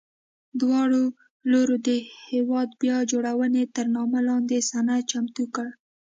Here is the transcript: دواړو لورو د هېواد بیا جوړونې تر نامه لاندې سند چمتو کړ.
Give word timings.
دواړو 0.61 1.03
لورو 1.51 1.75
د 1.87 1.89
هېواد 2.29 2.69
بیا 2.81 2.97
جوړونې 3.11 3.63
تر 3.75 3.85
نامه 3.95 4.19
لاندې 4.27 4.57
سند 4.69 4.89
چمتو 5.11 5.43
کړ. 5.55 5.67